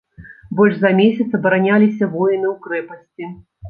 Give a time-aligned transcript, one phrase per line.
[0.59, 3.35] Больш за месяц абараняліся воіны ў крэпасці.